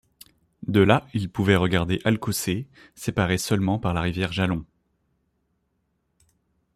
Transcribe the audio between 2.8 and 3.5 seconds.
séparé